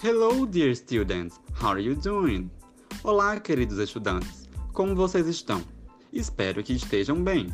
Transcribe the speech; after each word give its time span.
Hello, 0.00 0.46
dear 0.46 0.76
students. 0.76 1.40
How 1.60 1.70
are 1.70 1.82
you 1.82 1.96
doing? 1.96 2.48
Olá, 3.02 3.40
queridos 3.40 3.78
estudantes. 3.78 4.48
Como 4.72 4.94
vocês 4.94 5.26
estão? 5.26 5.60
Espero 6.12 6.62
que 6.62 6.72
estejam 6.72 7.20
bem. 7.20 7.52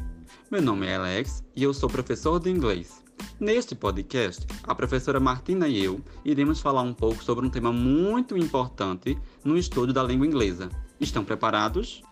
Meu 0.50 0.60
nome 0.60 0.86
é 0.86 0.96
Alex 0.96 1.42
e 1.56 1.62
eu 1.62 1.72
sou 1.72 1.88
professor 1.88 2.38
de 2.38 2.50
inglês. 2.50 3.02
Neste 3.40 3.74
podcast, 3.74 4.46
a 4.62 4.74
professora 4.74 5.18
Martina 5.18 5.66
e 5.66 5.82
eu 5.82 6.02
iremos 6.22 6.60
falar 6.60 6.82
um 6.82 6.92
pouco 6.92 7.24
sobre 7.24 7.46
um 7.46 7.50
tema 7.50 7.72
muito 7.72 8.36
importante 8.36 9.16
no 9.42 9.56
estudo 9.56 9.94
da 9.94 10.02
língua 10.02 10.26
inglesa. 10.26 10.68
Estão 11.00 11.24
preparados? 11.24 12.02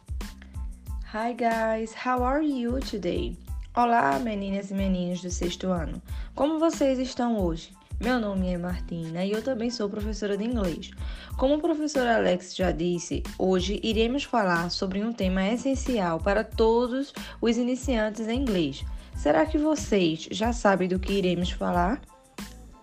Hi 1.13 1.35
guys, 1.35 1.95
how 2.07 2.25
are 2.25 2.43
you 2.43 2.81
today? 2.81 3.37
Olá, 3.77 4.19
meninas 4.19 4.71
e 4.71 4.75
meninos 4.75 5.21
do 5.21 5.31
sexto 5.31 5.67
ano. 5.67 6.01
Como 6.35 6.59
vocês 6.59 6.99
estão 6.99 7.39
hoje? 7.39 7.71
Meu 8.03 8.19
nome 8.19 8.49
é 8.53 8.59
Martina 8.59 9.25
e 9.25 9.31
eu 9.31 9.41
também 9.41 9.71
sou 9.71 9.89
professora 9.89 10.37
de 10.37 10.43
inglês. 10.43 10.91
Como 11.39 11.55
o 11.55 11.61
professor 11.61 12.05
Alex 12.05 12.57
já 12.57 12.73
disse, 12.73 13.23
hoje 13.39 13.79
iremos 13.81 14.25
falar 14.25 14.73
sobre 14.73 15.05
um 15.05 15.13
tema 15.13 15.47
essencial 15.47 16.19
para 16.19 16.43
todos 16.43 17.15
os 17.41 17.57
iniciantes 17.57 18.27
em 18.27 18.41
inglês. 18.41 18.85
Será 19.17 19.47
que 19.47 19.57
vocês 19.57 20.27
já 20.33 20.53
sabem 20.53 20.89
do 20.89 20.99
que 20.99 21.13
iremos 21.13 21.53
falar? 21.53 22.03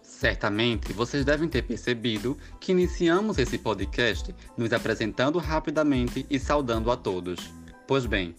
Certamente 0.02 0.94
vocês 0.94 1.26
devem 1.26 1.50
ter 1.50 1.64
percebido 1.64 2.38
que 2.58 2.72
iniciamos 2.72 3.38
esse 3.38 3.58
podcast 3.58 4.34
nos 4.56 4.72
apresentando 4.72 5.38
rapidamente 5.38 6.26
e 6.30 6.40
saudando 6.40 6.90
a 6.90 6.96
todos. 6.96 7.52
Pois 7.86 8.06
bem, 8.06 8.34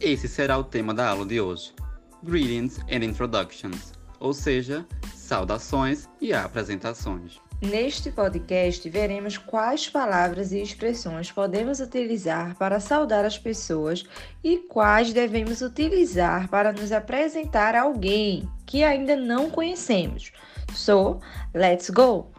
esse 0.00 0.26
será 0.26 0.56
o 0.56 0.64
tema 0.64 0.94
da 0.94 1.10
aula 1.10 1.26
de 1.26 1.38
hoje: 1.42 1.74
Greetings 2.22 2.78
and 2.90 3.04
Introductions, 3.04 3.92
ou 4.18 4.32
seja, 4.32 4.86
saudações 5.32 6.10
e 6.20 6.34
apresentações. 6.34 7.40
Neste 7.62 8.10
podcast, 8.10 8.86
veremos 8.90 9.38
quais 9.38 9.88
palavras 9.88 10.52
e 10.52 10.60
expressões 10.60 11.32
podemos 11.32 11.80
utilizar 11.80 12.54
para 12.56 12.78
saudar 12.78 13.24
as 13.24 13.38
pessoas 13.38 14.04
e 14.44 14.58
quais 14.58 15.10
devemos 15.10 15.62
utilizar 15.62 16.50
para 16.50 16.70
nos 16.70 16.92
apresentar 16.92 17.74
a 17.74 17.80
alguém 17.80 18.46
que 18.66 18.84
ainda 18.84 19.16
não 19.16 19.48
conhecemos. 19.48 20.32
So, 20.74 21.18
let's 21.54 21.88
go! 21.88 22.31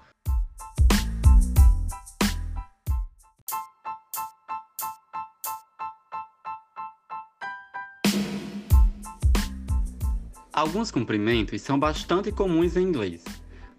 Alguns 10.54 10.92
cumprimentos 10.92 11.64
são 11.64 11.80
bastante 11.80 12.32
comuns 12.32 12.78
em 12.78 12.84
inglês. 12.84 13.24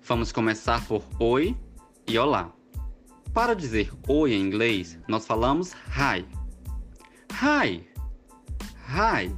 Vamos 0.02 0.32
começar 0.32 0.84
por 0.88 1.04
oi 1.20 1.56
e 2.04 2.18
olá. 2.18 2.52
Para 3.32 3.54
dizer 3.54 3.92
oi 4.08 4.34
em 4.34 4.40
inglês, 4.40 4.98
nós 5.06 5.24
falamos 5.24 5.72
hi. 5.72 6.26
Hi. 7.30 7.88
Hi. 8.88 9.32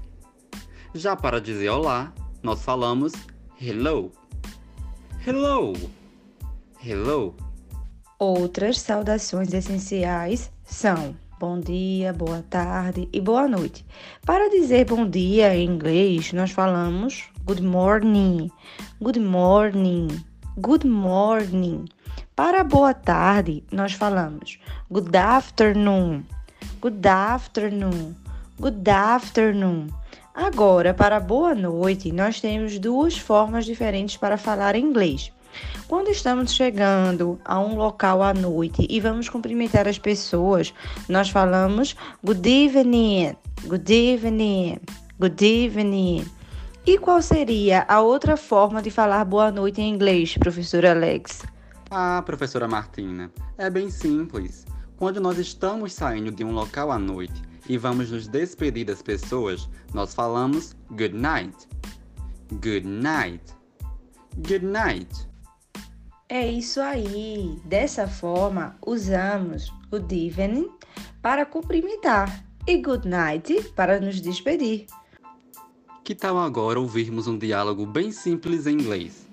Já 0.95 1.15
para 1.15 1.39
dizer 1.39 1.69
olá, 1.69 2.11
nós 2.43 2.63
falamos 2.63 3.13
hello. 3.61 4.11
Hello. 5.27 5.75
Hello. 6.83 7.37
Outras 8.19 8.81
saudações 8.81 9.53
essenciais 9.53 10.51
são 10.65 11.15
bom 11.39 11.61
dia, 11.61 12.13
boa 12.13 12.43
tarde 12.49 13.09
e 13.13 13.21
boa 13.21 13.47
noite. 13.47 13.85
Para 14.25 14.49
dizer 14.49 14.87
bom 14.87 15.09
dia 15.09 15.55
em 15.55 15.69
inglês, 15.69 16.33
nós 16.33 16.51
falamos 16.51 17.25
good 17.45 17.63
morning, 17.63 18.51
good 19.01 19.21
morning, 19.21 20.09
good 20.57 20.87
morning. 20.87 21.85
Para 22.35 22.65
boa 22.65 22.95
tarde, 22.95 23.63
nós 23.71 23.93
falamos 23.93 24.59
good 24.91 25.15
afternoon, 25.15 26.25
good 26.81 27.07
afternoon, 27.07 28.15
good 28.59 28.89
afternoon. 28.89 29.89
Agora, 30.35 30.95
para 30.95 31.21
boa 31.21 31.55
noite, 31.55 32.13
nós 32.13 32.41
temos 32.41 32.79
duas 32.79 33.17
formas 33.17 33.67
diferentes 33.67 34.17
para 34.17 34.39
falar 34.39 34.75
inglês. 34.75 35.33
Quando 35.89 36.09
estamos 36.09 36.53
chegando 36.53 37.41
a 37.45 37.61
um 37.61 37.77
local 37.77 38.23
à 38.23 38.35
noite 38.35 38.87
e 38.91 39.01
vamos 39.01 39.29
cumprimentar 39.29 39.87
as 39.87 39.99
pessoas, 39.99 40.75
nós 41.09 41.31
falamos 41.31 41.95
good 42.25 42.49
evening, 42.49 43.37
good 43.67 43.93
evening, 43.93 44.81
good 45.19 45.43
evening. 45.45 46.27
E 46.85 46.99
qual 46.99 47.21
seria 47.21 47.85
a 47.89 48.01
outra 48.01 48.37
forma 48.37 48.81
de 48.81 48.91
falar 48.91 49.25
boa 49.25 49.51
noite 49.51 49.81
em 49.81 49.93
inglês, 49.93 50.37
professor 50.39 50.85
Alex? 50.87 51.45
Ah, 51.91 52.23
professora 52.25 52.67
Martina, 52.67 53.31
é 53.59 53.71
bem 53.71 53.91
simples. 53.91 54.67
Quando 54.97 55.21
nós 55.21 55.39
estamos 55.39 55.93
saindo 55.93 56.31
de 56.31 56.43
um 56.43 56.53
local 56.53 56.91
à 56.91 56.99
noite 56.99 57.43
e 57.69 57.77
vamos 57.77 58.11
nos 58.11 58.27
despedir 58.27 58.87
das 58.87 59.03
pessoas, 59.03 59.69
nós 59.93 60.15
falamos 60.15 60.75
good 60.91 61.15
night. 61.15 61.69
Good 62.53 62.87
night. 62.87 63.43
Good 64.37 64.65
night. 64.65 65.29
É 66.29 66.45
isso 66.45 66.81
aí. 66.81 67.57
Dessa 67.65 68.09
forma, 68.09 68.77
usamos 68.85 69.73
good 69.89 70.27
evening 70.27 70.69
para 71.23 71.47
cumprimentar 71.47 72.45
e 72.67 72.83
good 72.83 73.07
night 73.07 73.63
para 73.77 74.01
nos 74.01 74.21
despedir. 74.21 74.87
Que 76.03 76.17
tal 76.17 76.37
agora 76.39 76.81
ouvirmos 76.81 77.29
um 77.29 77.39
diálogo 77.39 77.87
bem 77.87 78.11
simples 78.11 78.67
em 78.67 78.73
inglês? 78.73 79.25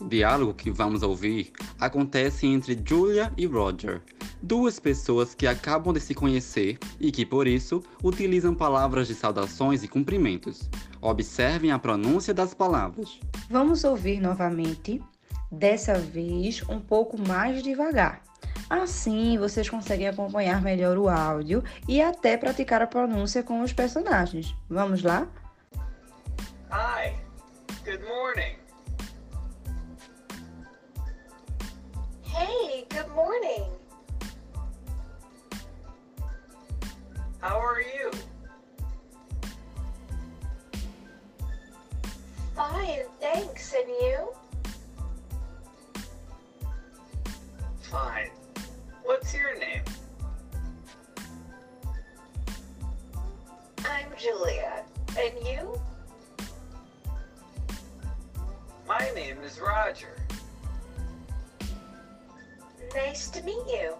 O 0.00 0.04
diálogo 0.04 0.54
que 0.54 0.70
vamos 0.70 1.02
ouvir 1.02 1.50
acontece 1.80 2.46
entre 2.46 2.80
Julia 2.84 3.32
e 3.36 3.44
Roger, 3.44 4.00
duas 4.40 4.78
pessoas 4.78 5.34
que 5.34 5.48
acabam 5.48 5.92
de 5.92 5.98
se 5.98 6.14
conhecer 6.14 6.78
e 7.00 7.10
que, 7.10 7.26
por 7.26 7.48
isso, 7.48 7.82
utilizam 8.04 8.54
palavras 8.54 9.08
de 9.08 9.14
saudações 9.14 9.82
e 9.82 9.88
cumprimentos. 9.88 10.70
Observem 11.00 11.72
a 11.72 11.78
pronúncia 11.78 12.32
das 12.32 12.54
palavras. 12.54 13.18
Vamos 13.50 13.82
ouvir 13.82 14.20
novamente 14.20 15.02
dessa 15.50 15.94
vez 15.94 16.62
um 16.68 16.80
pouco 16.80 17.18
mais 17.18 17.62
devagar. 17.62 18.22
Assim, 18.68 19.38
vocês 19.38 19.68
conseguem 19.68 20.08
acompanhar 20.08 20.60
melhor 20.60 20.98
o 20.98 21.08
áudio 21.08 21.62
e 21.88 22.02
até 22.02 22.36
praticar 22.36 22.82
a 22.82 22.86
pronúncia 22.86 23.42
com 23.42 23.60
os 23.60 23.72
personagens. 23.72 24.54
Vamos 24.68 25.02
lá? 25.02 25.28
Hi. 26.70 27.14
Good 27.84 28.02
morning. 28.04 28.65
Nice 63.16 63.30
to 63.30 63.42
meet 63.46 63.56
you. 63.68 63.94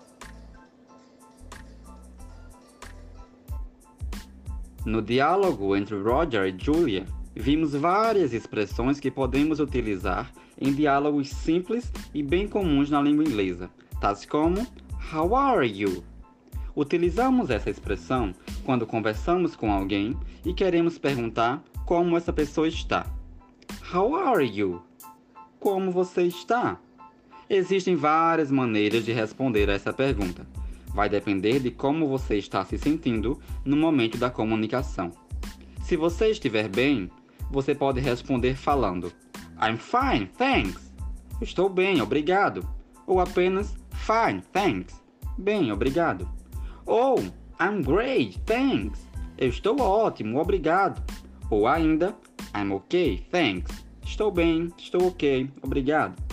No 4.84 5.00
diálogo 5.00 5.74
entre 5.74 5.96
Roger 5.96 6.46
e 6.46 6.54
Julia, 6.62 7.06
vimos 7.34 7.72
várias 7.72 8.34
expressões 8.34 9.00
que 9.00 9.10
podemos 9.10 9.58
utilizar 9.58 10.30
em 10.60 10.70
diálogos 10.70 11.30
simples 11.30 11.90
e 12.12 12.22
bem 12.22 12.46
comuns 12.46 12.90
na 12.90 13.00
língua 13.00 13.24
inglesa, 13.24 13.70
tais 14.02 14.26
como 14.26 14.66
How 15.10 15.34
are 15.34 15.66
you? 15.66 16.04
Utilizamos 16.76 17.48
essa 17.48 17.70
expressão 17.70 18.34
quando 18.66 18.86
conversamos 18.86 19.56
com 19.56 19.72
alguém 19.72 20.14
e 20.44 20.52
queremos 20.52 20.98
perguntar 20.98 21.64
como 21.86 22.18
essa 22.18 22.34
pessoa 22.34 22.68
está. 22.68 23.06
How 23.94 24.14
are 24.14 24.44
you? 24.44 24.82
Como 25.58 25.90
você 25.90 26.24
está? 26.24 26.78
Existem 27.48 27.94
várias 27.94 28.50
maneiras 28.50 29.04
de 29.04 29.12
responder 29.12 29.70
a 29.70 29.74
essa 29.74 29.92
pergunta. 29.92 30.46
Vai 30.94 31.08
depender 31.08 31.60
de 31.60 31.70
como 31.70 32.08
você 32.08 32.36
está 32.36 32.64
se 32.64 32.78
sentindo 32.78 33.40
no 33.64 33.76
momento 33.76 34.18
da 34.18 34.30
comunicação. 34.30 35.12
Se 35.82 35.96
você 35.96 36.30
estiver 36.30 36.68
bem, 36.68 37.10
você 37.50 37.74
pode 37.74 38.00
responder 38.00 38.54
falando 38.54 39.12
I'm 39.60 39.76
fine, 39.76 40.26
thanks. 40.36 40.92
Estou 41.40 41.68
bem, 41.68 42.00
obrigado. 42.00 42.66
Ou 43.06 43.20
apenas 43.20 43.76
Fine, 43.96 44.42
thanks. 44.52 45.02
Bem, 45.36 45.72
obrigado. 45.72 46.28
Ou 46.84 47.18
I'm 47.60 47.82
great, 47.82 48.38
thanks. 48.44 49.08
Eu 49.36 49.48
estou 49.48 49.80
ótimo, 49.80 50.38
obrigado. 50.38 51.02
Ou 51.50 51.66
ainda 51.66 52.14
I'm 52.54 52.72
okay, 52.72 53.26
thanks. 53.30 53.84
Estou 54.04 54.30
bem, 54.30 54.72
estou 54.78 55.08
ok, 55.08 55.50
obrigado. 55.60 56.25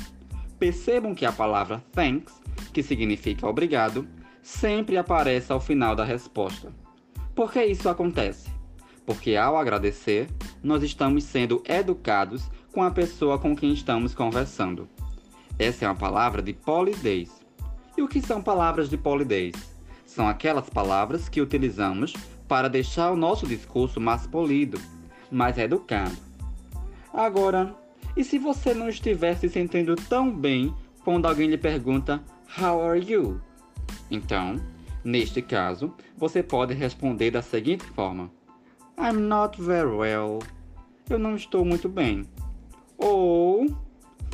Percebam 0.63 1.13
que 1.13 1.25
a 1.25 1.31
palavra 1.33 1.83
thanks 1.91 2.41
que 2.71 2.81
significa 2.81 3.45
obrigado, 3.45 4.07
sempre 4.41 4.95
aparece 4.95 5.51
ao 5.51 5.59
final 5.59 5.93
da 5.93 6.05
resposta. 6.05 6.71
Por 7.35 7.51
que 7.51 7.65
isso 7.65 7.89
acontece? 7.89 8.49
Porque 9.05 9.35
ao 9.35 9.57
agradecer, 9.57 10.29
nós 10.63 10.81
estamos 10.81 11.25
sendo 11.25 11.61
educados 11.67 12.49
com 12.71 12.81
a 12.81 12.89
pessoa 12.89 13.37
com 13.37 13.53
quem 13.53 13.73
estamos 13.73 14.15
conversando. 14.15 14.87
Essa 15.59 15.83
é 15.83 15.87
uma 15.89 15.95
palavra 15.95 16.41
de 16.41 16.53
polidez. 16.53 17.29
E 17.97 18.01
o 18.01 18.07
que 18.07 18.21
são 18.21 18.41
palavras 18.41 18.89
de 18.89 18.95
polidez? 18.95 19.53
São 20.05 20.29
aquelas 20.29 20.69
palavras 20.69 21.27
que 21.27 21.41
utilizamos 21.41 22.13
para 22.47 22.69
deixar 22.69 23.11
o 23.11 23.17
nosso 23.17 23.45
discurso 23.45 23.99
mais 23.99 24.25
polido, 24.25 24.79
mais 25.29 25.57
educado. 25.57 26.15
Agora, 27.13 27.82
e 28.15 28.23
se 28.23 28.37
você 28.37 28.73
não 28.73 28.89
estiver 28.89 29.35
se 29.35 29.49
sentindo 29.49 29.95
tão 29.95 30.31
bem 30.31 30.73
quando 31.03 31.25
alguém 31.25 31.49
lhe 31.49 31.57
pergunta 31.57 32.23
How 32.59 32.81
are 32.81 32.99
you? 32.99 33.41
Então, 34.11 34.55
neste 35.03 35.41
caso, 35.41 35.93
você 36.15 36.43
pode 36.43 36.73
responder 36.73 37.31
da 37.31 37.41
seguinte 37.41 37.83
forma: 37.83 38.29
I'm 38.97 39.19
not 39.19 39.59
very 39.61 39.89
well. 39.89 40.39
Eu 41.09 41.17
não 41.17 41.35
estou 41.35 41.65
muito 41.65 41.89
bem. 41.89 42.23
Ou, 42.97 43.65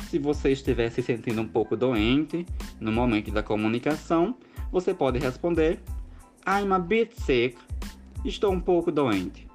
se 0.08 0.18
você 0.18 0.52
estiver 0.52 0.90
se 0.90 1.02
sentindo 1.02 1.40
um 1.40 1.48
pouco 1.48 1.76
doente 1.76 2.46
no 2.78 2.92
momento 2.92 3.30
da 3.30 3.42
comunicação, 3.42 4.36
você 4.70 4.92
pode 4.92 5.18
responder 5.18 5.80
I'm 6.46 6.72
a 6.72 6.78
bit 6.78 7.18
sick. 7.22 7.56
Estou 8.24 8.52
um 8.52 8.60
pouco 8.60 8.92
doente. 8.92 9.48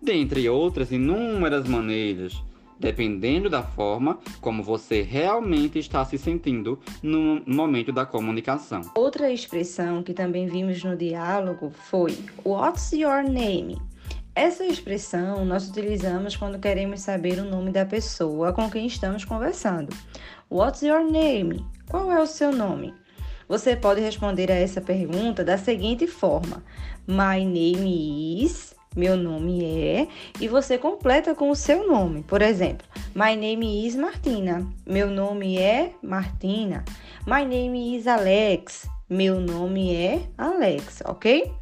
Dentre 0.00 0.48
outras 0.48 0.92
inúmeras 0.92 1.66
maneiras 1.66 2.42
dependendo 2.82 3.48
da 3.48 3.62
forma 3.62 4.18
como 4.40 4.62
você 4.62 5.02
realmente 5.02 5.78
está 5.78 6.04
se 6.04 6.18
sentindo 6.18 6.80
no 7.00 7.40
momento 7.46 7.92
da 7.92 8.04
comunicação. 8.04 8.82
Outra 8.96 9.30
expressão 9.30 10.02
que 10.02 10.12
também 10.12 10.46
vimos 10.46 10.82
no 10.82 10.96
diálogo 10.96 11.70
foi 11.70 12.18
What's 12.44 12.92
your 12.92 13.22
name? 13.22 13.80
Essa 14.34 14.64
expressão 14.64 15.44
nós 15.44 15.68
utilizamos 15.68 16.34
quando 16.34 16.58
queremos 16.58 17.00
saber 17.00 17.38
o 17.38 17.44
nome 17.44 17.70
da 17.70 17.86
pessoa 17.86 18.52
com 18.52 18.68
quem 18.68 18.86
estamos 18.86 19.24
conversando. 19.24 19.94
What's 20.50 20.82
your 20.82 21.04
name? 21.04 21.64
Qual 21.88 22.10
é 22.10 22.20
o 22.20 22.26
seu 22.26 22.50
nome? 22.50 22.92
Você 23.48 23.76
pode 23.76 24.00
responder 24.00 24.50
a 24.50 24.56
essa 24.56 24.80
pergunta 24.80 25.44
da 25.44 25.56
seguinte 25.56 26.06
forma: 26.06 26.64
My 27.06 27.44
name 27.44 28.42
is 28.44 28.74
meu 28.96 29.16
nome 29.16 29.64
é, 29.64 30.08
e 30.40 30.48
você 30.48 30.76
completa 30.76 31.34
com 31.34 31.50
o 31.50 31.56
seu 31.56 31.86
nome. 31.86 32.22
Por 32.22 32.42
exemplo, 32.42 32.86
My 33.14 33.36
name 33.36 33.86
is 33.86 33.94
Martina. 33.94 34.66
Meu 34.86 35.10
nome 35.10 35.58
é 35.58 35.92
Martina. 36.02 36.84
My 37.26 37.44
name 37.44 37.96
is 37.96 38.06
Alex. 38.06 38.86
Meu 39.08 39.40
nome 39.40 39.94
é 39.94 40.22
Alex, 40.36 41.02
ok? 41.04 41.52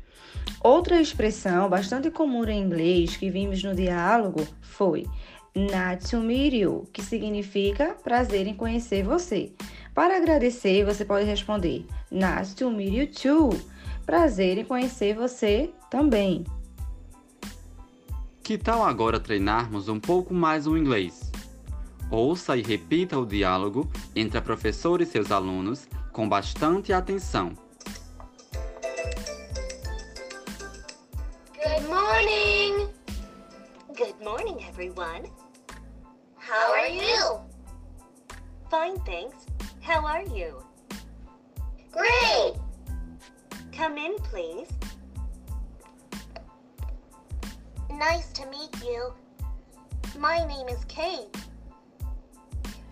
Outra 0.62 1.00
expressão 1.00 1.68
bastante 1.68 2.10
comum 2.10 2.44
em 2.44 2.62
inglês 2.62 3.16
que 3.16 3.30
vimos 3.30 3.62
no 3.62 3.74
diálogo 3.74 4.46
foi 4.60 5.06
Nice 5.54 6.10
to 6.10 6.18
meet 6.18 6.54
you, 6.54 6.88
que 6.92 7.02
significa 7.02 7.96
prazer 8.04 8.46
em 8.46 8.54
conhecer 8.54 9.02
você. 9.02 9.52
Para 9.94 10.16
agradecer, 10.16 10.84
você 10.84 11.04
pode 11.04 11.24
responder 11.24 11.84
Nice 12.10 12.54
to 12.54 12.70
meet 12.70 12.94
you 12.94 13.50
too. 13.50 13.60
Prazer 14.06 14.58
em 14.58 14.64
conhecer 14.64 15.14
você 15.14 15.70
também. 15.90 16.44
Que 18.50 18.58
tal 18.58 18.82
agora 18.82 19.20
treinarmos 19.20 19.88
um 19.88 20.00
pouco 20.00 20.34
mais 20.34 20.66
o 20.66 20.76
inglês? 20.76 21.30
Ouça 22.10 22.56
e 22.56 22.62
repita 22.62 23.16
o 23.16 23.24
diálogo 23.24 23.88
entre 24.12 24.38
a 24.38 24.42
professora 24.42 25.04
e 25.04 25.06
seus 25.06 25.30
alunos 25.30 25.86
com 26.10 26.28
bastante 26.28 26.92
atenção. 26.92 27.52
Good 31.54 31.86
morning. 31.86 32.88
Good 33.96 34.20
morning, 34.20 34.66
everyone. 34.68 35.30
How 36.34 36.72
are 36.72 36.92
you? 36.92 37.38
Fine, 38.68 38.98
thanks. 39.06 39.46
How 39.80 40.04
are 40.04 40.24
you? 40.24 40.60
Great. 41.92 42.58
Come 43.70 43.96
in, 43.96 44.16
please. 44.28 44.79
Nice 48.00 48.32
to 48.32 48.46
meet 48.46 48.74
you. 48.82 49.12
My 50.18 50.38
name 50.46 50.68
is 50.68 50.82
Kate. 50.86 51.36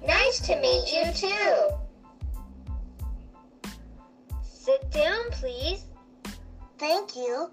Nice 0.06 0.38
to 0.40 0.54
meet 0.60 0.92
you 0.92 1.10
too. 1.14 1.54
Sit 4.42 4.90
down, 4.90 5.30
please. 5.30 5.86
Thank 6.76 7.16
you. 7.16 7.48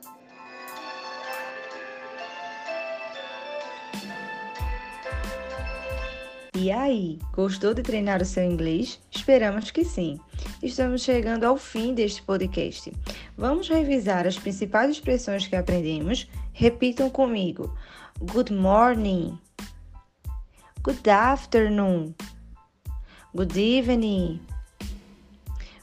E 6.58 6.72
aí, 6.74 7.20
gostou 7.32 7.74
de 7.74 7.82
treinar 7.82 8.22
o 8.22 8.26
seu 8.26 8.44
inglês? 8.44 9.00
Esperamos 9.10 9.72
que 9.72 9.86
sim. 9.86 10.20
Estamos 10.62 11.04
chegando 11.04 11.46
ao 11.46 11.56
fim 11.56 11.94
deste 11.94 12.22
podcast. 12.22 12.92
Vamos 13.38 13.70
revisar 13.70 14.28
as 14.28 14.38
principais 14.38 14.92
expressões 14.92 15.48
que 15.48 15.56
aprendemos. 15.56 16.28
Repitam 16.60 17.12
comigo: 17.12 17.70
Good 18.26 18.50
morning. 18.50 19.38
Good 20.82 21.08
afternoon. 21.08 22.16
Good 23.36 23.58
evening. 23.58 24.40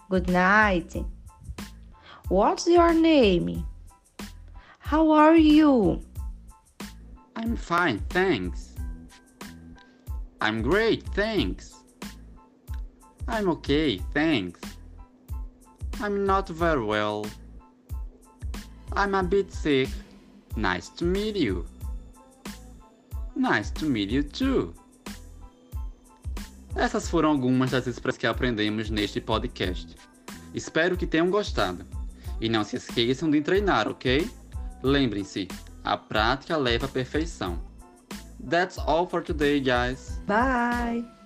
Good 0.09 0.29
night. 0.31 0.97
What's 2.29 2.67
your 2.67 2.95
name? 2.95 3.67
How 4.79 5.11
are 5.11 5.37
you? 5.37 6.01
I'm 7.37 7.57
fine, 7.57 7.99
thanks. 8.09 8.75
I'm 10.41 10.63
great, 10.63 11.03
thanks. 11.15 11.75
I'm 13.29 13.49
okay, 13.51 13.99
thanks. 14.15 14.61
I'm 16.01 16.25
not 16.25 16.49
very 16.49 16.85
well. 16.85 17.27
I'm 18.93 19.15
a 19.15 19.23
bit 19.23 19.53
sick. 19.53 19.89
Nice 20.57 20.91
to 20.97 21.05
meet 21.05 21.37
you. 21.37 21.65
Nice 23.35 23.71
to 23.73 23.87
meet 23.87 24.13
you 24.13 24.23
too. 24.23 24.75
Essas 26.75 27.09
foram 27.09 27.31
algumas 27.31 27.71
das 27.71 27.87
expressões 27.87 28.19
que 28.19 28.27
aprendemos 28.27 28.91
neste 28.91 29.21
podcast. 29.21 29.97
Espero 30.55 30.97
que 30.97 31.07
tenham 31.07 31.31
gostado. 31.31 31.85
E 32.41 32.49
não 32.49 32.65
se 32.65 32.77
esqueçam 32.77 33.31
de 33.31 33.41
treinar, 33.41 33.89
ok? 33.89 34.29
Lembrem-se, 34.83 35.49
a 35.85 35.97
prática 35.97 36.57
leva 36.57 36.87
à 36.87 36.89
perfeição. 36.89 37.59
That's 38.49 38.79
all 38.79 39.07
for 39.07 39.23
today, 39.23 39.61
guys. 39.61 40.21
Bye! 40.27 41.22